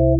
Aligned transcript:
Welcome 0.00 0.14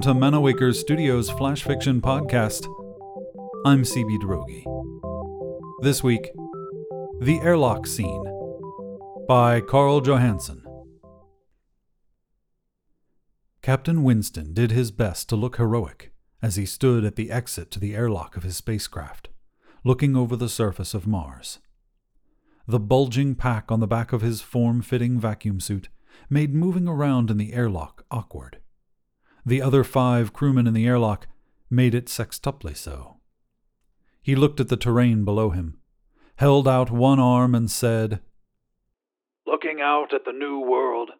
to 0.00 0.14
Manawaker 0.14 0.74
Studios 0.74 1.28
Flash 1.28 1.62
Fiction 1.62 2.00
Podcast. 2.00 2.66
I'm 3.66 3.82
CB 3.82 4.18
Droege. 4.22 4.64
This 5.82 6.02
week, 6.02 6.30
The 7.20 7.38
Airlock 7.40 7.86
Scene 7.86 8.33
by 9.26 9.58
Karl 9.58 10.02
Johanson. 10.02 10.62
Captain 13.62 14.02
Winston 14.02 14.52
did 14.52 14.70
his 14.70 14.90
best 14.90 15.30
to 15.30 15.36
look 15.36 15.56
heroic 15.56 16.12
as 16.42 16.56
he 16.56 16.66
stood 16.66 17.04
at 17.04 17.16
the 17.16 17.30
exit 17.30 17.70
to 17.70 17.80
the 17.80 17.94
airlock 17.94 18.36
of 18.36 18.42
his 18.42 18.58
spacecraft, 18.58 19.30
looking 19.82 20.14
over 20.14 20.36
the 20.36 20.48
surface 20.48 20.92
of 20.92 21.06
Mars. 21.06 21.58
The 22.68 22.78
bulging 22.78 23.34
pack 23.34 23.72
on 23.72 23.80
the 23.80 23.86
back 23.86 24.12
of 24.12 24.20
his 24.20 24.42
form 24.42 24.82
fitting 24.82 25.18
vacuum 25.18 25.58
suit 25.58 25.88
made 26.28 26.54
moving 26.54 26.86
around 26.86 27.30
in 27.30 27.38
the 27.38 27.54
airlock 27.54 28.04
awkward. 28.10 28.58
The 29.46 29.62
other 29.62 29.84
five 29.84 30.34
crewmen 30.34 30.66
in 30.66 30.74
the 30.74 30.86
airlock 30.86 31.28
made 31.70 31.94
it 31.94 32.06
sextuply 32.06 32.76
so. 32.76 33.16
He 34.22 34.36
looked 34.36 34.60
at 34.60 34.68
the 34.68 34.76
terrain 34.76 35.24
below 35.24 35.48
him, 35.48 35.78
held 36.36 36.68
out 36.68 36.90
one 36.90 37.20
arm, 37.20 37.54
and 37.54 37.70
said, 37.70 38.20
Looking 39.54 39.80
out 39.80 40.12
at 40.12 40.24
the 40.24 40.32
new 40.32 40.58
world, 40.58 41.12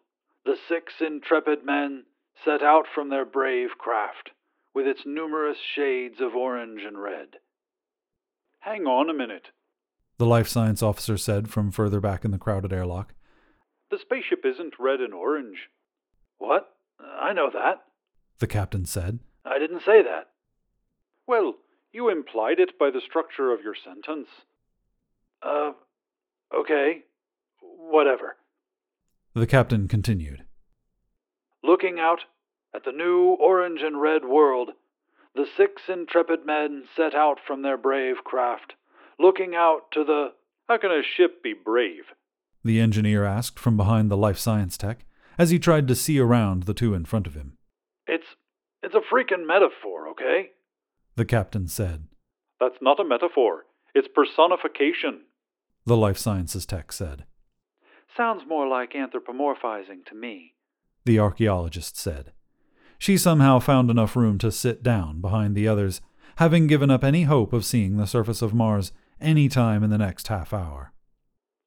the 0.43 0.57
six 0.67 0.95
intrepid 0.99 1.63
men 1.63 2.03
set 2.43 2.61
out 2.61 2.83
from 2.93 3.07
their 3.07 3.23
brave 3.23 3.69
craft, 3.77 4.31
with 4.73 4.85
its 4.85 5.03
numerous 5.05 5.55
shades 5.73 6.19
of 6.19 6.35
orange 6.35 6.81
and 6.85 7.01
red. 7.01 7.37
Hang 8.59 8.87
on 8.87 9.09
a 9.09 9.13
minute, 9.13 9.51
the 10.17 10.25
life 10.25 10.49
science 10.49 10.83
officer 10.83 11.17
said 11.17 11.49
from 11.49 11.71
further 11.71 12.01
back 12.01 12.25
in 12.25 12.31
the 12.31 12.37
crowded 12.37 12.73
airlock. 12.73 13.13
The 13.89 13.99
spaceship 14.01 14.41
isn't 14.43 14.73
red 14.77 14.99
and 14.99 15.13
orange. 15.13 15.69
What? 16.37 16.67
I 16.99 17.31
know 17.31 17.49
that 17.53 17.83
the 18.39 18.47
captain 18.47 18.85
said. 18.85 19.19
I 19.45 19.59
didn't 19.59 19.83
say 19.85 20.03
that. 20.03 20.27
Well, 21.25 21.53
you 21.93 22.09
implied 22.09 22.59
it 22.59 22.77
by 22.77 22.89
the 22.91 22.99
structure 22.99 23.53
of 23.53 23.61
your 23.61 23.75
sentence. 23.81 24.27
Uh, 25.41 25.71
okay. 26.53 27.05
Whatever. 27.89 28.37
The 29.33 29.47
captain 29.47 29.87
continued. 29.87 30.43
Looking 31.63 31.99
out 31.99 32.21
at 32.73 32.83
the 32.85 32.91
new 32.91 33.37
orange 33.39 33.81
and 33.81 34.01
red 34.01 34.25
world, 34.25 34.71
the 35.35 35.45
six 35.57 35.83
intrepid 35.87 36.45
men 36.45 36.83
set 36.95 37.13
out 37.13 37.37
from 37.45 37.61
their 37.61 37.77
brave 37.77 38.23
craft, 38.23 38.73
looking 39.19 39.53
out 39.55 39.91
to 39.93 40.03
the. 40.03 40.29
How 40.67 40.77
can 40.77 40.91
a 40.91 41.01
ship 41.03 41.43
be 41.43 41.53
brave? 41.53 42.05
The 42.63 42.79
engineer 42.79 43.23
asked 43.23 43.59
from 43.59 43.77
behind 43.77 44.09
the 44.09 44.17
life 44.17 44.39
science 44.39 44.77
tech 44.77 45.05
as 45.37 45.51
he 45.51 45.59
tried 45.59 45.87
to 45.87 45.95
see 45.95 46.19
around 46.19 46.63
the 46.63 46.73
two 46.73 46.93
in 46.93 47.05
front 47.05 47.27
of 47.27 47.35
him. 47.35 47.57
It's 48.07 48.25
it's 48.81 48.95
a 48.95 49.13
freaking 49.13 49.45
metaphor, 49.45 50.07
okay? 50.09 50.51
The 51.15 51.25
captain 51.25 51.67
said. 51.67 52.07
That's 52.59 52.81
not 52.81 52.99
a 52.99 53.05
metaphor. 53.05 53.65
It's 53.93 54.07
personification. 54.13 55.21
The 55.85 55.97
life 55.97 56.17
sciences 56.17 56.65
tech 56.65 56.91
said. 56.91 57.25
Sounds 58.15 58.43
more 58.47 58.67
like 58.67 58.93
anthropomorphizing 58.93 60.05
to 60.07 60.15
me. 60.15 60.53
The 61.05 61.19
archaeologist 61.19 61.97
said. 61.97 62.31
She 62.97 63.17
somehow 63.17 63.59
found 63.59 63.91
enough 63.91 64.15
room 64.15 64.37
to 64.39 64.51
sit 64.51 64.81
down 64.81 65.19
behind 65.19 65.55
the 65.55 65.67
others, 65.67 66.01
having 66.37 66.67
given 66.67 66.89
up 66.89 67.03
any 67.03 67.23
hope 67.23 67.51
of 67.51 67.65
seeing 67.65 67.97
the 67.97 68.07
surface 68.07 68.41
of 68.41 68.53
Mars 68.53 68.91
any 69.19 69.49
time 69.49 69.83
in 69.83 69.89
the 69.89 69.97
next 69.97 70.27
half 70.27 70.53
hour. 70.53 70.93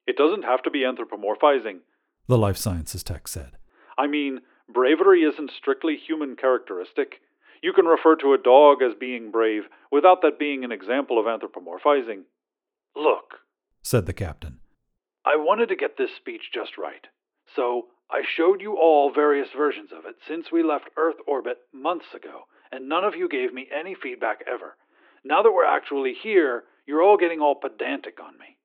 It 0.07 0.17
doesn't 0.17 0.43
have 0.43 0.63
to 0.63 0.71
be 0.71 0.83
anthropomorphizing, 0.83 1.79
the 2.27 2.37
life 2.37 2.57
sciences 2.57 3.03
tech 3.03 3.27
said. 3.27 3.51
I 3.97 4.07
mean, 4.07 4.39
Bravery 4.71 5.21
isn't 5.21 5.51
strictly 5.57 5.97
human 5.97 6.35
characteristic. 6.35 7.21
You 7.61 7.73
can 7.73 7.85
refer 7.85 8.15
to 8.17 8.33
a 8.33 8.37
dog 8.37 8.81
as 8.81 8.93
being 8.99 9.31
brave 9.31 9.63
without 9.91 10.21
that 10.21 10.39
being 10.39 10.63
an 10.63 10.71
example 10.71 11.19
of 11.19 11.25
anthropomorphizing. 11.25 12.21
Look, 12.95 13.39
said 13.81 14.05
the 14.05 14.13
captain. 14.13 14.58
I 15.25 15.35
wanted 15.35 15.69
to 15.69 15.75
get 15.75 15.97
this 15.97 16.15
speech 16.15 16.51
just 16.53 16.77
right. 16.77 17.07
So 17.55 17.87
I 18.09 18.21
showed 18.23 18.61
you 18.61 18.77
all 18.77 19.11
various 19.13 19.49
versions 19.55 19.91
of 19.91 20.05
it 20.05 20.15
since 20.27 20.51
we 20.51 20.63
left 20.63 20.89
Earth 20.97 21.17
orbit 21.27 21.57
months 21.73 22.07
ago, 22.15 22.43
and 22.71 22.89
none 22.89 23.03
of 23.03 23.15
you 23.15 23.27
gave 23.29 23.53
me 23.53 23.67
any 23.73 23.95
feedback 23.95 24.39
ever. 24.47 24.75
Now 25.23 25.43
that 25.43 25.51
we're 25.51 25.65
actually 25.65 26.13
here, 26.13 26.63
you're 26.85 27.03
all 27.03 27.17
getting 27.17 27.39
all 27.39 27.55
pedantic 27.55 28.19
on 28.19 28.37
me. 28.39 28.57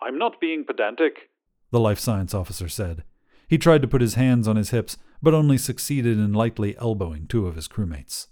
I'm 0.00 0.18
not 0.18 0.40
being 0.40 0.64
pedantic, 0.64 1.30
the 1.70 1.80
life 1.80 1.98
science 1.98 2.34
officer 2.34 2.68
said. 2.68 3.02
He 3.48 3.58
tried 3.58 3.82
to 3.82 3.88
put 3.88 4.00
his 4.00 4.14
hands 4.14 4.46
on 4.46 4.56
his 4.56 4.70
hips, 4.70 4.98
but 5.22 5.34
only 5.34 5.58
succeeded 5.58 6.18
in 6.18 6.32
lightly 6.32 6.76
elbowing 6.78 7.26
two 7.26 7.46
of 7.46 7.56
his 7.56 7.66
crewmates. 7.66 8.28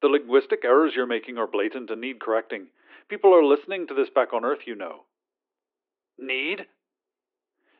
The 0.00 0.08
linguistic 0.08 0.64
errors 0.64 0.92
you're 0.94 1.06
making 1.06 1.38
are 1.38 1.46
blatant 1.46 1.90
and 1.90 2.00
need 2.00 2.20
correcting. 2.20 2.68
People 3.08 3.34
are 3.34 3.44
listening 3.44 3.86
to 3.86 3.94
this 3.94 4.08
back 4.14 4.32
on 4.32 4.44
Earth, 4.44 4.60
you 4.66 4.74
know. 4.74 5.04
Need? 6.18 6.66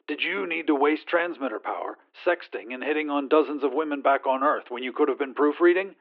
Did 0.06 0.22
you 0.22 0.46
need 0.46 0.66
to 0.68 0.74
waste 0.74 1.06
transmitter 1.06 1.58
power, 1.58 1.98
sexting, 2.26 2.72
and 2.72 2.82
hitting 2.82 3.10
on 3.10 3.28
dozens 3.28 3.62
of 3.62 3.72
women 3.74 4.00
back 4.00 4.26
on 4.26 4.42
Earth 4.42 4.64
when 4.70 4.82
you 4.82 4.92
could 4.92 5.08
have 5.08 5.18
been 5.18 5.34
proofreading? 5.34 5.94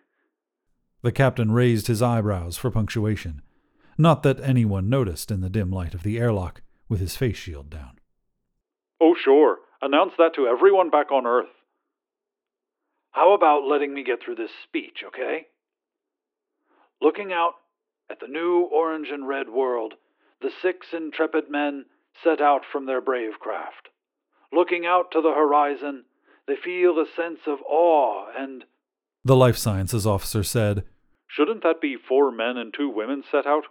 The 1.01 1.11
captain 1.11 1.51
raised 1.51 1.87
his 1.87 2.01
eyebrows 2.01 2.57
for 2.57 2.71
punctuation. 2.71 3.41
Not 3.97 4.23
that 4.23 4.39
anyone 4.39 4.89
noticed 4.89 5.31
in 5.31 5.41
the 5.41 5.49
dim 5.49 5.71
light 5.71 5.93
of 5.93 6.03
the 6.03 6.17
airlock, 6.19 6.61
with 6.87 6.99
his 6.99 7.17
face 7.17 7.37
shield 7.37 7.69
down. 7.69 7.99
Oh, 9.01 9.15
sure. 9.21 9.57
Announce 9.81 10.13
that 10.17 10.33
to 10.35 10.47
everyone 10.47 10.89
back 10.89 11.11
on 11.11 11.27
Earth. 11.27 11.49
How 13.11 13.33
about 13.33 13.67
letting 13.67 13.93
me 13.93 14.03
get 14.03 14.19
through 14.23 14.35
this 14.35 14.51
speech, 14.63 15.03
okay? 15.07 15.47
Looking 17.01 17.33
out 17.33 17.53
at 18.09 18.19
the 18.19 18.27
new 18.27 18.69
orange 18.71 19.09
and 19.11 19.27
red 19.27 19.49
world, 19.49 19.95
the 20.41 20.51
six 20.61 20.87
intrepid 20.93 21.49
men 21.49 21.85
set 22.23 22.41
out 22.41 22.61
from 22.71 22.85
their 22.85 23.01
brave 23.01 23.39
craft. 23.39 23.89
Looking 24.51 24.85
out 24.85 25.11
to 25.11 25.21
the 25.21 25.33
horizon, 25.33 26.05
they 26.47 26.55
feel 26.55 26.99
a 26.99 27.05
sense 27.15 27.39
of 27.47 27.59
awe 27.67 28.27
and. 28.37 28.63
The 29.23 29.35
life 29.35 29.57
sciences 29.57 30.07
officer 30.07 30.43
said, 30.43 30.85
Shouldn't 31.27 31.63
that 31.63 31.81
be 31.81 31.97
four 31.97 32.31
men 32.31 32.57
and 32.57 32.73
two 32.73 32.89
women 32.89 33.23
set 33.29 33.45
out? 33.45 33.63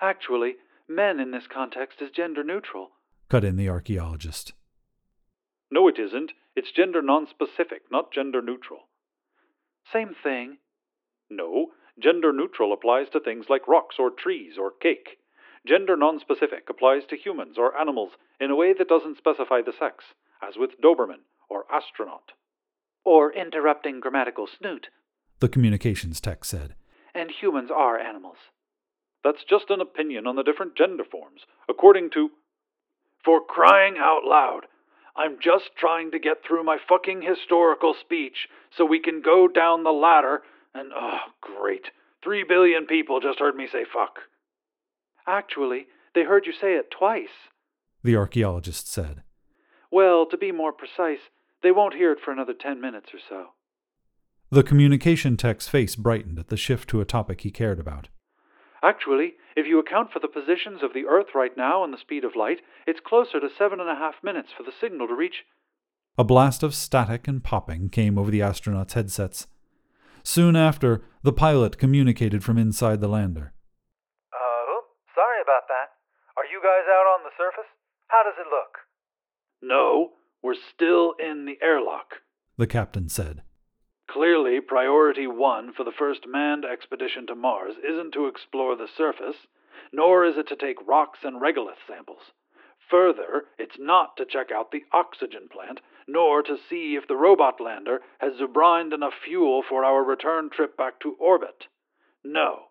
Actually, 0.00 0.54
men 0.88 1.20
in 1.20 1.30
this 1.30 1.46
context 1.52 2.02
is 2.02 2.10
gender 2.10 2.42
neutral, 2.42 2.90
cut 3.28 3.44
in 3.44 3.56
the 3.56 3.68
archaeologist. 3.68 4.52
No, 5.70 5.88
it 5.88 5.98
isn't. 5.98 6.32
It's 6.56 6.70
gender 6.70 7.02
non-specific, 7.02 7.82
not 7.90 8.12
gender 8.12 8.42
neutral. 8.42 8.88
Same 9.92 10.14
thing. 10.22 10.58
No, 11.30 11.68
gender 12.00 12.32
neutral 12.32 12.72
applies 12.72 13.08
to 13.12 13.20
things 13.20 13.46
like 13.48 13.68
rocks 13.68 13.96
or 13.98 14.10
trees 14.10 14.54
or 14.58 14.70
cake. 14.70 15.18
Gender 15.66 15.96
non-specific 15.96 16.68
applies 16.68 17.02
to 17.08 17.16
humans 17.16 17.56
or 17.58 17.78
animals 17.78 18.12
in 18.38 18.50
a 18.50 18.56
way 18.56 18.74
that 18.76 18.88
doesn't 18.88 19.16
specify 19.16 19.60
the 19.64 19.72
sex, 19.72 20.04
as 20.46 20.56
with 20.56 20.80
Doberman 20.82 21.24
or 21.48 21.64
astronaut. 21.72 22.32
Or 23.04 23.32
interrupting 23.32 24.00
grammatical 24.00 24.46
snoot, 24.46 24.88
the 25.40 25.48
communications 25.48 26.20
tech 26.20 26.44
said. 26.44 26.74
And 27.14 27.30
humans 27.30 27.70
are 27.70 27.98
animals. 27.98 28.36
That's 29.22 29.44
just 29.48 29.70
an 29.70 29.80
opinion 29.80 30.26
on 30.26 30.36
the 30.36 30.42
different 30.42 30.76
gender 30.76 31.04
forms, 31.04 31.42
according 31.68 32.10
to. 32.10 32.30
For 33.24 33.40
crying 33.40 33.96
out 33.98 34.24
loud, 34.24 34.66
I'm 35.16 35.38
just 35.40 35.70
trying 35.78 36.10
to 36.10 36.18
get 36.18 36.44
through 36.46 36.64
my 36.64 36.76
fucking 36.88 37.22
historical 37.22 37.94
speech 37.98 38.48
so 38.76 38.84
we 38.84 39.00
can 39.00 39.22
go 39.22 39.48
down 39.48 39.82
the 39.82 39.92
ladder 39.92 40.42
and, 40.74 40.92
oh, 40.94 41.20
great. 41.40 41.90
Three 42.22 42.44
billion 42.46 42.86
people 42.86 43.20
just 43.20 43.38
heard 43.38 43.54
me 43.54 43.66
say 43.70 43.84
fuck. 43.90 44.18
Actually, 45.26 45.86
they 46.14 46.24
heard 46.24 46.46
you 46.46 46.52
say 46.52 46.74
it 46.74 46.90
twice, 46.90 47.50
the 48.02 48.16
archaeologist 48.16 48.90
said. 48.90 49.22
Well, 49.90 50.26
to 50.26 50.36
be 50.36 50.52
more 50.52 50.72
precise, 50.72 51.30
they 51.62 51.72
won't 51.72 51.94
hear 51.94 52.12
it 52.12 52.18
for 52.22 52.30
another 52.32 52.52
ten 52.52 52.80
minutes 52.80 53.10
or 53.14 53.18
so. 53.28 53.46
The 54.50 54.62
communication 54.62 55.36
tech's 55.36 55.66
face 55.66 55.96
brightened 55.96 56.38
at 56.38 56.48
the 56.48 56.56
shift 56.56 56.88
to 56.90 57.00
a 57.00 57.06
topic 57.06 57.40
he 57.40 57.50
cared 57.50 57.80
about. 57.80 58.08
Actually, 58.82 59.32
if 59.56 59.66
you 59.66 59.78
account 59.78 60.12
for 60.12 60.18
the 60.18 60.28
positions 60.28 60.82
of 60.82 60.92
the 60.92 61.06
Earth 61.06 61.28
right 61.34 61.56
now 61.56 61.82
and 61.82 61.92
the 61.92 61.98
speed 61.98 62.22
of 62.22 62.36
light, 62.36 62.58
it's 62.86 63.00
closer 63.00 63.40
to 63.40 63.48
seven 63.48 63.80
and 63.80 63.88
a 63.88 63.94
half 63.94 64.16
minutes 64.22 64.50
for 64.54 64.62
the 64.62 64.72
signal 64.78 65.08
to 65.08 65.14
reach. 65.14 65.44
A 66.18 66.24
blast 66.24 66.62
of 66.62 66.74
static 66.74 67.26
and 67.26 67.42
popping 67.42 67.88
came 67.88 68.18
over 68.18 68.30
the 68.30 68.40
astronauts' 68.40 68.92
headsets. 68.92 69.46
Soon 70.22 70.54
after, 70.54 71.02
the 71.22 71.32
pilot 71.32 71.78
communicated 71.78 72.44
from 72.44 72.58
inside 72.58 73.00
the 73.00 73.08
lander. 73.08 73.53
Oops, 75.44 75.50
sorry 75.50 75.58
about 75.58 75.68
that. 75.68 75.92
Are 76.36 76.46
you 76.46 76.60
guys 76.62 76.88
out 76.88 77.06
on 77.06 77.22
the 77.22 77.30
surface? 77.36 77.70
How 78.08 78.22
does 78.24 78.34
it 78.38 78.48
look? 78.50 78.78
No, 79.62 80.12
We're 80.42 80.54
still 80.54 81.14
in 81.18 81.46
the 81.46 81.58
airlock, 81.62 82.20
the 82.58 82.66
captain 82.66 83.08
said. 83.08 83.42
Clearly, 84.10 84.60
priority 84.60 85.26
one 85.26 85.72
for 85.72 85.84
the 85.84 85.92
first 85.98 86.26
manned 86.26 86.64
expedition 86.66 87.26
to 87.28 87.34
Mars 87.34 87.74
isn't 87.82 88.12
to 88.12 88.26
explore 88.26 88.76
the 88.76 88.88
surface, 88.94 89.46
nor 89.92 90.24
is 90.26 90.36
it 90.36 90.46
to 90.48 90.56
take 90.56 90.86
rocks 90.86 91.20
and 91.24 91.40
regolith 91.40 91.80
samples. 91.88 92.32
Further, 92.90 93.44
it's 93.58 93.78
not 93.78 94.16
to 94.18 94.26
check 94.26 94.52
out 94.52 94.70
the 94.70 94.84
oxygen 94.92 95.48
plant, 95.50 95.80
nor 96.06 96.42
to 96.42 96.58
see 96.68 96.94
if 96.96 97.08
the 97.08 97.16
robot 97.16 97.58
lander 97.60 98.00
has 98.18 98.34
zubrined 98.38 98.92
enough 98.92 99.14
fuel 99.24 99.62
for 99.66 99.82
our 99.84 100.04
return 100.04 100.50
trip 100.50 100.76
back 100.76 101.00
to 101.00 101.16
orbit. 101.18 101.64
No, 102.22 102.64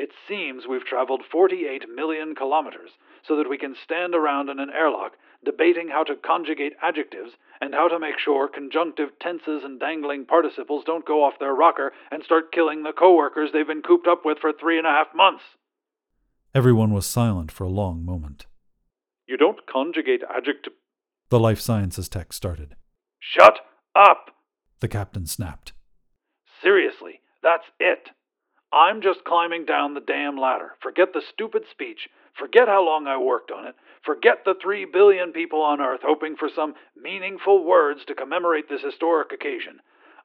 it 0.00 0.10
seems 0.26 0.64
we've 0.66 0.84
traveled 0.84 1.20
48 1.30 1.84
million 1.94 2.34
kilometers 2.34 2.90
so 3.28 3.36
that 3.36 3.50
we 3.50 3.58
can 3.58 3.76
stand 3.84 4.14
around 4.14 4.48
in 4.48 4.58
an 4.58 4.70
airlock 4.74 5.12
debating 5.44 5.88
how 5.88 6.04
to 6.04 6.16
conjugate 6.16 6.72
adjectives 6.82 7.32
and 7.60 7.74
how 7.74 7.86
to 7.86 7.98
make 7.98 8.18
sure 8.18 8.48
conjunctive 8.48 9.10
tenses 9.20 9.62
and 9.62 9.78
dangling 9.78 10.24
participles 10.24 10.84
don't 10.86 11.06
go 11.06 11.22
off 11.22 11.34
their 11.38 11.54
rocker 11.54 11.92
and 12.10 12.24
start 12.24 12.50
killing 12.50 12.82
the 12.82 12.94
coworkers 12.98 13.50
they've 13.52 13.66
been 13.66 13.82
cooped 13.82 14.06
up 14.06 14.22
with 14.24 14.38
for 14.38 14.52
three 14.52 14.78
and 14.78 14.86
a 14.86 14.90
half 14.90 15.08
months. 15.14 15.42
Everyone 16.54 16.94
was 16.94 17.04
silent 17.04 17.52
for 17.52 17.64
a 17.64 17.70
long 17.70 18.02
moment. 18.02 18.46
You 19.28 19.36
don't 19.36 19.66
conjugate 19.66 20.22
adjective. 20.34 20.72
The 21.28 21.38
life 21.38 21.60
sciences 21.60 22.08
tech 22.08 22.32
started. 22.32 22.74
Shut 23.20 23.58
up! 23.94 24.30
The 24.80 24.88
captain 24.88 25.26
snapped. 25.26 25.74
Seriously, 26.62 27.20
that's 27.42 27.66
it. 27.78 28.08
I'm 28.72 29.02
just 29.02 29.24
climbing 29.24 29.64
down 29.64 29.94
the 29.94 30.00
damn 30.00 30.36
ladder. 30.36 30.72
Forget 30.80 31.12
the 31.12 31.22
stupid 31.32 31.64
speech. 31.70 32.08
Forget 32.38 32.68
how 32.68 32.84
long 32.84 33.06
I 33.06 33.18
worked 33.18 33.50
on 33.50 33.66
it. 33.66 33.74
Forget 34.04 34.44
the 34.44 34.54
three 34.62 34.84
billion 34.84 35.32
people 35.32 35.60
on 35.60 35.80
Earth 35.80 36.00
hoping 36.04 36.36
for 36.36 36.48
some 36.54 36.74
meaningful 36.96 37.64
words 37.64 38.00
to 38.06 38.14
commemorate 38.14 38.68
this 38.68 38.82
historic 38.82 39.32
occasion. 39.32 39.80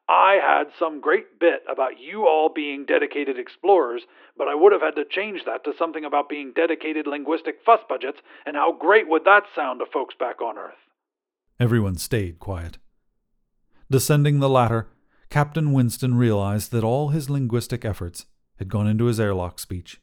I 0.08 0.38
had 0.40 0.68
some 0.78 1.02
great 1.02 1.40
bit 1.40 1.64
about 1.68 2.00
you 2.00 2.28
all 2.28 2.50
being 2.54 2.86
dedicated 2.86 3.40
explorers, 3.40 4.04
but 4.38 4.48
I 4.48 4.54
would 4.54 4.72
have 4.72 4.82
had 4.82 4.96
to 4.96 5.04
change 5.10 5.42
that 5.46 5.64
to 5.64 5.74
something 5.78 6.06
about 6.06 6.30
being 6.30 6.54
dedicated 6.56 7.08
linguistic 7.08 7.56
fuss 7.66 7.80
budgets, 7.90 8.20
and 8.46 8.56
how 8.56 8.72
great 8.72 9.10
would 9.10 9.26
that 9.26 9.44
sound 9.56 9.80
to 9.80 9.86
folks 9.92 10.14
back 10.20 10.42
on 10.42 10.60
Earth? 10.60 10.76
Everyone 11.60 11.96
stayed 11.96 12.38
quiet. 12.38 12.78
Descending 13.90 14.40
the 14.40 14.50
ladder, 14.50 14.90
Captain 15.32 15.74
Winston 15.74 16.16
realized 16.16 16.72
that 16.72 16.84
all 16.84 17.10
his 17.10 17.30
linguistic 17.30 17.84
efforts 17.84 18.28
had 18.58 18.70
gone 18.70 18.88
into 18.88 19.06
his 19.06 19.20
airlock 19.20 19.60
speech. 19.60 20.02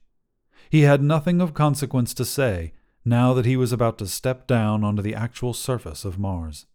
He 0.71 0.83
had 0.83 1.03
nothing 1.03 1.41
of 1.41 1.55
consequence 1.55 2.15
to 2.15 2.25
say 2.25 2.73
now 3.05 3.35
that 3.35 3.47
he 3.47 3.57
was 3.57 3.73
about 3.73 3.99
to 3.99 4.07
step 4.07 4.47
down 4.47 4.85
onto 4.85 5.03
the 5.03 5.15
actual 5.15 5.53
surface 5.53 6.05
of 6.05 6.19
Mars. 6.19 6.67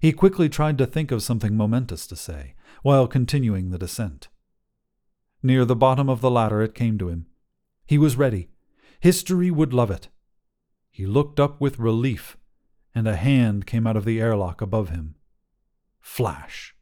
He 0.00 0.12
quickly 0.12 0.48
tried 0.48 0.78
to 0.78 0.86
think 0.86 1.10
of 1.10 1.22
something 1.22 1.56
momentous 1.56 2.06
to 2.08 2.16
say, 2.16 2.54
while 2.82 3.06
continuing 3.06 3.70
the 3.70 3.78
descent. 3.78 4.28
Near 5.42 5.64
the 5.64 5.76
bottom 5.76 6.08
of 6.08 6.20
the 6.20 6.30
ladder 6.30 6.62
it 6.62 6.74
came 6.74 6.98
to 6.98 7.08
him. 7.08 7.26
He 7.86 7.98
was 7.98 8.16
ready. 8.16 8.48
History 9.00 9.50
would 9.50 9.72
love 9.72 9.90
it. 9.90 10.08
He 10.90 11.06
looked 11.06 11.38
up 11.38 11.60
with 11.60 11.78
relief, 11.78 12.36
and 12.94 13.06
a 13.06 13.16
hand 13.16 13.66
came 13.66 13.86
out 13.86 13.96
of 13.96 14.04
the 14.04 14.20
airlock 14.20 14.60
above 14.60 14.90
him. 14.90 15.14
Flash. 16.00 16.74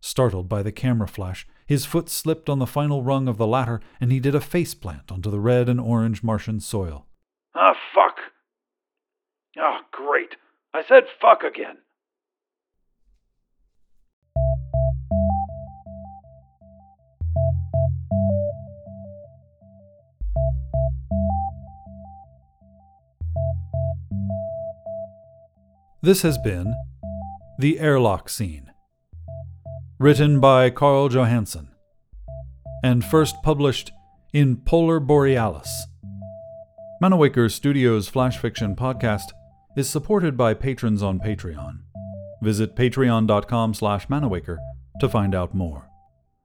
Startled 0.00 0.48
by 0.48 0.62
the 0.62 0.72
camera 0.72 1.08
flash, 1.08 1.46
his 1.66 1.84
foot 1.84 2.08
slipped 2.08 2.48
on 2.48 2.60
the 2.60 2.66
final 2.66 3.02
rung 3.02 3.26
of 3.26 3.38
the 3.38 3.46
ladder, 3.46 3.80
and 4.00 4.12
he 4.12 4.20
did 4.20 4.34
a 4.34 4.40
faceplant 4.40 5.10
onto 5.10 5.30
the 5.30 5.40
red 5.40 5.68
and 5.68 5.80
orange 5.80 6.22
Martian 6.22 6.60
soil. 6.60 7.06
Ah, 7.54 7.74
fuck! 7.92 8.18
Ah, 9.58 9.80
great. 9.90 10.36
I 10.72 10.82
said 10.86 11.04
fuck 11.20 11.42
again. 11.42 11.78
This 26.02 26.22
has 26.22 26.38
been 26.38 26.72
The 27.58 27.80
Airlock 27.80 28.28
Scene 28.28 28.70
written 29.98 30.40
by 30.40 30.68
Karl 30.68 31.08
Johanson, 31.08 31.68
and 32.82 33.02
first 33.02 33.34
published 33.42 33.92
in 34.34 34.56
Polar 34.58 35.00
Borealis. 35.00 35.86
Manawaker 37.02 37.50
Studios 37.50 38.06
Flash 38.06 38.36
Fiction 38.36 38.76
Podcast 38.76 39.32
is 39.74 39.88
supported 39.88 40.36
by 40.36 40.52
patrons 40.52 41.02
on 41.02 41.18
Patreon. 41.18 41.78
Visit 42.42 42.76
patreon.com 42.76 43.72
slash 43.72 44.06
manawaker 44.08 44.58
to 45.00 45.08
find 45.08 45.34
out 45.34 45.54
more. 45.54 45.88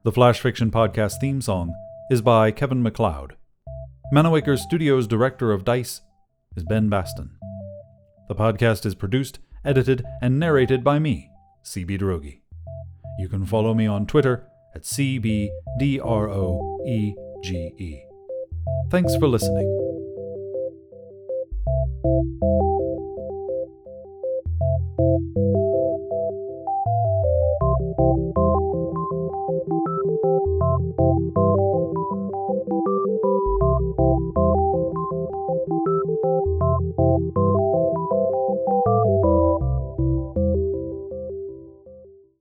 The 0.03 0.13
Flash 0.13 0.39
Fiction 0.39 0.71
Podcast 0.71 1.19
theme 1.19 1.42
song 1.42 1.74
is 2.09 2.21
by 2.21 2.51
Kevin 2.51 2.81
MacLeod. 2.81 3.36
Manawaker 4.13 4.57
Studios 4.57 5.07
Director 5.07 5.51
of 5.51 5.65
DICE 5.65 6.01
is 6.56 6.63
Ben 6.63 6.88
Baston. 6.88 7.31
The 8.30 8.36
podcast 8.36 8.86
is 8.86 8.95
produced, 8.95 9.39
edited, 9.65 10.06
and 10.21 10.39
narrated 10.39 10.86
by 10.86 11.00
me, 11.00 11.30
CB 11.65 12.00
Droege. 12.00 12.40
You 13.18 13.30
can 13.30 13.46
follow 13.46 13.74
me 13.74 13.88
on 13.88 14.06
Twitter 14.06 14.48
at 14.75 14.84
CBDROEGE. 14.84 15.52
Thanks 18.90 19.16
for 19.16 19.28
listening. 19.28 19.81